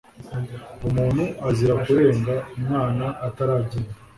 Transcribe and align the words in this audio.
Umuntu 0.87 1.23
azira 1.47 1.75
kurenga 1.83 2.35
umwana 2.57 3.05
ataragenda, 3.27 3.91